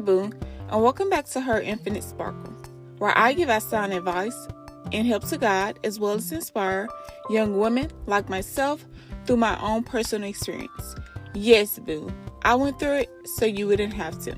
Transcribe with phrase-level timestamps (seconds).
[0.00, 0.30] Boo,
[0.68, 2.52] and welcome back to Her Infinite Sparkle,
[2.98, 4.48] where I give out sound advice
[4.92, 6.88] and help to guide as well as inspire
[7.30, 8.86] young women like myself
[9.26, 10.94] through my own personal experience.
[11.34, 12.12] Yes, Boo,
[12.42, 14.36] I went through it so you wouldn't have to.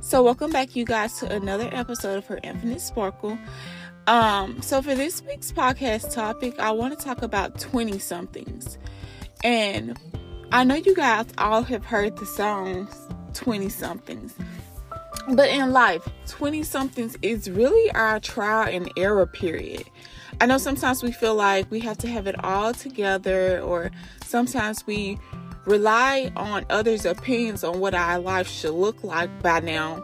[0.00, 3.38] So, welcome back, you guys, to another episode of Her Infinite Sparkle.
[4.06, 8.76] Um, so for this week's podcast topic, I want to talk about 20 somethings.
[9.44, 9.98] And
[10.50, 14.34] I know you guys all have heard the songs 20 somethings.
[15.28, 19.84] But in life, 20 somethings is really our trial and error period.
[20.40, 23.90] I know sometimes we feel like we have to have it all together, or
[24.24, 25.18] sometimes we
[25.64, 29.96] rely on others' opinions on what our life should look like by now.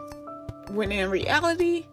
[0.69, 1.87] When in reality,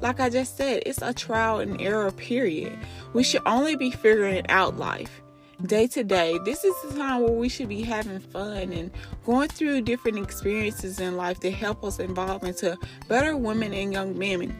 [0.00, 2.78] like I just said, it's a trial and error period.
[3.12, 5.21] We should only be figuring out life
[5.66, 6.38] day to day.
[6.44, 8.90] This is the time where we should be having fun and
[9.24, 12.76] going through different experiences in life to help us evolve into
[13.08, 14.56] better women and young men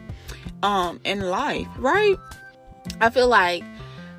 [0.61, 2.17] um in life, right?
[3.01, 3.63] I feel like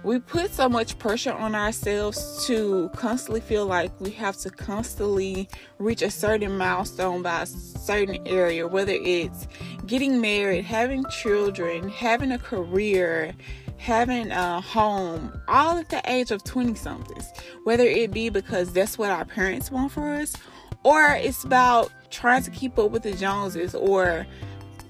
[0.03, 5.49] we put so much pressure on ourselves to constantly feel like we have to constantly
[5.79, 9.49] reach a certain milestone by a certain area, whether it's
[9.87, 13.35] getting married, having children, having a career,
[13.79, 17.31] having a home, all at the age of 20 somethings,
[17.65, 20.35] whether it be because that's what our parents want for us,
[20.83, 24.27] or it's about trying to keep up with the Joneses, or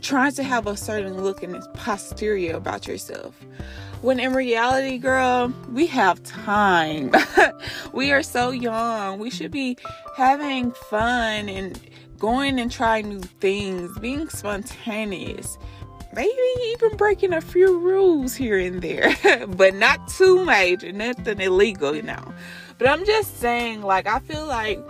[0.03, 3.35] trying to have a certain look and posterior about yourself.
[4.03, 7.11] When in reality, girl, we have time.
[7.93, 9.19] we are so young.
[9.19, 9.79] We should be
[10.15, 11.81] having fun and
[12.19, 15.57] going and trying new things, being spontaneous,
[16.15, 16.33] maybe
[16.69, 19.15] even breaking a few rules here and there,
[19.49, 22.33] but not too major, nothing illegal, you know.
[22.79, 24.81] But I'm just saying, like, I feel like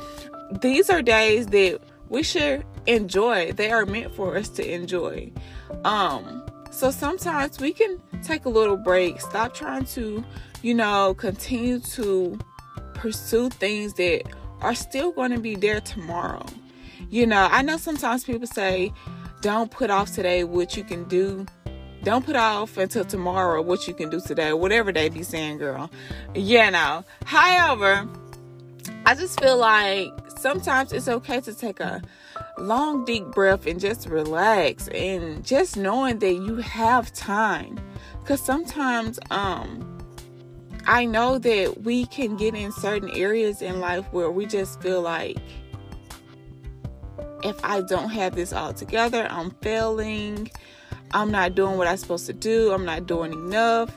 [0.60, 3.52] these are days that we should enjoy.
[3.52, 5.32] They are meant for us to enjoy.
[5.84, 10.24] Um, so sometimes we can take a little break, stop trying to,
[10.62, 12.38] you know, continue to
[12.94, 14.22] pursue things that
[14.60, 16.44] are still going to be there tomorrow.
[17.10, 18.92] You know, I know sometimes people say,
[19.44, 21.44] don't put off today what you can do.
[22.02, 25.90] Don't put off until tomorrow what you can do today, whatever they be saying, girl.
[26.34, 27.04] Yeah, no.
[27.26, 28.08] However,
[29.04, 32.00] I just feel like sometimes it's okay to take a
[32.56, 37.78] long, deep breath and just relax and just knowing that you have time.
[38.22, 39.98] Because sometimes, um,
[40.86, 45.02] I know that we can get in certain areas in life where we just feel
[45.02, 45.36] like
[47.44, 50.50] if I don't have this all together, I'm failing.
[51.12, 52.72] I'm not doing what I'm supposed to do.
[52.72, 53.96] I'm not doing enough.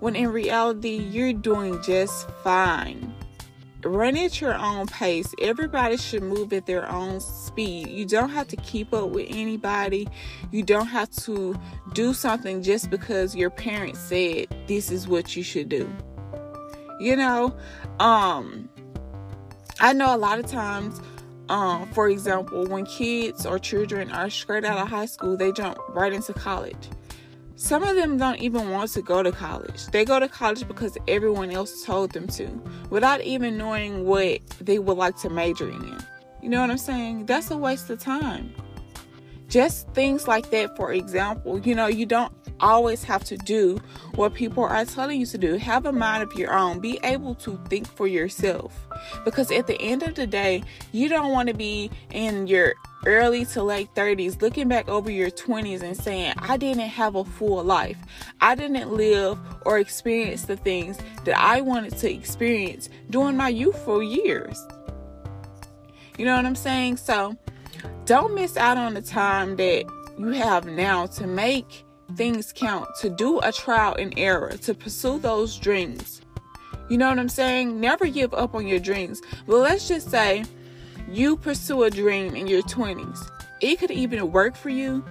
[0.00, 3.14] When in reality, you're doing just fine.
[3.84, 5.32] Run at your own pace.
[5.40, 7.88] Everybody should move at their own speed.
[7.88, 10.08] You don't have to keep up with anybody.
[10.50, 11.56] You don't have to
[11.92, 15.88] do something just because your parents said this is what you should do.
[16.98, 17.54] You know,
[18.00, 18.68] um
[19.80, 21.00] I know a lot of times
[21.48, 25.78] um, for example, when kids or children are straight out of high school, they jump
[25.90, 26.90] right into college.
[27.56, 29.86] Some of them don't even want to go to college.
[29.86, 32.46] They go to college because everyone else told them to,
[32.90, 35.98] without even knowing what they would like to major in.
[36.40, 37.26] You know what I'm saying?
[37.26, 38.54] That's a waste of time.
[39.48, 43.80] Just things like that, for example, you know, you don't always have to do
[44.14, 45.54] what people are telling you to do.
[45.56, 46.80] Have a mind of your own.
[46.80, 48.86] Be able to think for yourself.
[49.24, 52.74] Because at the end of the day, you don't want to be in your
[53.06, 57.24] early to late 30s looking back over your 20s and saying, I didn't have a
[57.24, 57.98] full life.
[58.40, 64.02] I didn't live or experience the things that I wanted to experience during my youthful
[64.02, 64.66] years.
[66.18, 66.96] You know what I'm saying?
[66.96, 67.36] So
[68.04, 69.84] don't miss out on the time that
[70.18, 71.84] you have now to make
[72.16, 76.20] things count, to do a trial and error, to pursue those dreams.
[76.88, 77.78] You know what I'm saying?
[77.80, 79.20] Never give up on your dreams.
[79.46, 80.44] But let's just say
[81.10, 83.30] you pursue a dream in your 20s.
[83.60, 85.04] It could even work for you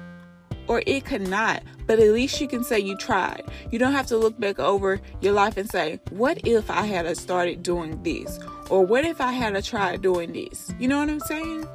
[0.67, 3.43] or it could not, but at least you can say you tried.
[3.71, 7.15] You don't have to look back over your life and say, What if I had
[7.17, 8.39] started doing this?
[8.69, 10.73] Or what if I had tried doing this?
[10.79, 11.67] You know what I'm saying?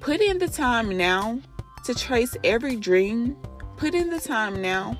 [0.00, 1.40] Put in the time now
[1.84, 3.36] to trace every dream
[3.80, 4.94] Put in the time now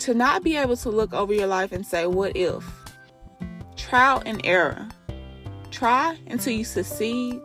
[0.00, 2.62] to not be able to look over your life and say, What if?
[3.76, 4.86] Trial and error.
[5.70, 7.40] Try until you succeed.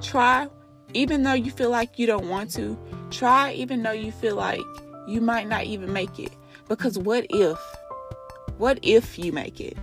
[0.00, 0.46] Try
[0.94, 2.78] even though you feel like you don't want to.
[3.10, 4.60] Try even though you feel like
[5.08, 6.30] you might not even make it.
[6.68, 7.58] Because what if?
[8.58, 9.76] What if you make it?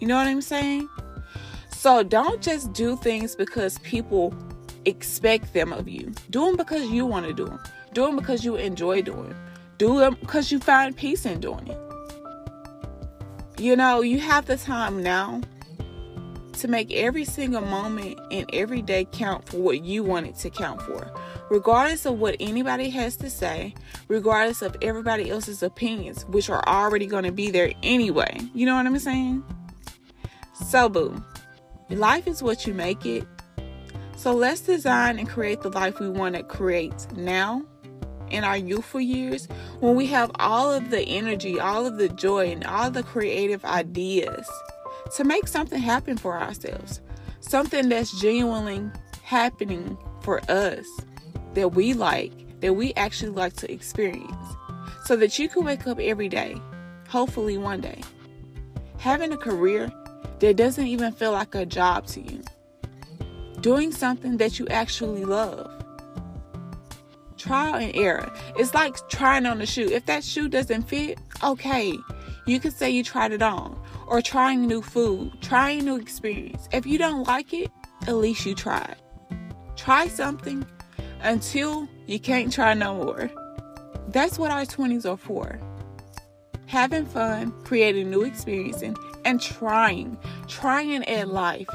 [0.00, 0.88] You know what I'm saying?
[1.76, 4.34] So don't just do things because people
[4.86, 6.14] expect them of you.
[6.30, 7.60] Do them because you want to do them.
[7.92, 9.46] Do them because you enjoy doing them.
[9.78, 11.78] Do them because you find peace in doing it.
[13.58, 15.40] You know, you have the time now
[16.54, 20.50] to make every single moment and every day count for what you want it to
[20.50, 21.12] count for.
[21.50, 23.74] Regardless of what anybody has to say,
[24.08, 28.38] regardless of everybody else's opinions, which are already going to be there anyway.
[28.54, 29.44] You know what I'm saying?
[30.68, 31.22] So, boo,
[31.90, 33.26] life is what you make it.
[34.22, 37.64] So, let's design and create the life we want to create now
[38.30, 39.48] in our youthful years
[39.80, 43.64] when we have all of the energy, all of the joy, and all the creative
[43.64, 44.48] ideas
[45.16, 47.00] to make something happen for ourselves.
[47.40, 48.88] Something that's genuinely
[49.24, 50.86] happening for us
[51.54, 54.46] that we like, that we actually like to experience.
[55.04, 56.54] So that you can wake up every day,
[57.08, 58.00] hopefully one day,
[58.98, 59.90] having a career
[60.38, 62.40] that doesn't even feel like a job to you.
[63.62, 65.70] Doing something that you actually love.
[67.38, 68.28] Trial and error.
[68.56, 69.88] It's like trying on a shoe.
[69.88, 71.96] If that shoe doesn't fit, okay,
[72.44, 76.68] you can say you tried it on or trying new food, trying new experience.
[76.72, 77.70] If you don't like it,
[78.08, 78.96] at least you tried.
[79.76, 80.66] Try something
[81.20, 83.30] until you can't try no more.
[84.08, 85.60] That's what our 20s are for.
[86.66, 90.18] Having fun, creating new experiences, and trying,
[90.48, 91.68] trying at life.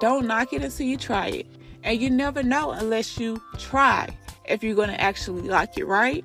[0.00, 1.46] Don't knock it until you try it.
[1.82, 4.08] And you never know unless you try
[4.44, 6.24] if you're going to actually like it, right?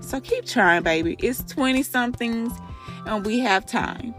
[0.00, 1.16] So keep trying, baby.
[1.20, 2.52] It's 20 somethings
[3.06, 4.14] and we have time.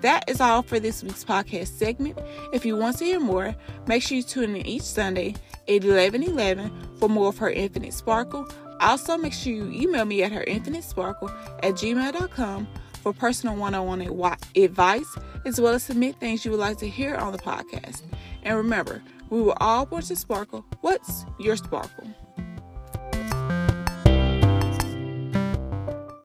[0.00, 2.18] That is all for this week's podcast segment.
[2.52, 3.54] If you want to hear more,
[3.86, 5.34] make sure you tune in each Sunday
[5.68, 8.48] at 11 11 for more of her Infinite Sparkle.
[8.80, 11.30] Also, make sure you email me at her Infinite Sparkle
[11.62, 12.68] at gmail.com
[12.98, 16.88] for personal one on one advice, as well as submit things you would like to
[16.88, 18.02] hear on the podcast.
[18.42, 20.64] And remember, we were all born to sparkle.
[20.80, 22.08] What's your sparkle?